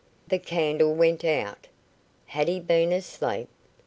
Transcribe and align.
The 0.29 0.39
candle 0.39 0.95
went 0.95 1.23
out. 1.23 1.67
Had 2.25 2.47
he 2.47 2.59
been 2.59 2.91
asleep? 2.91 3.49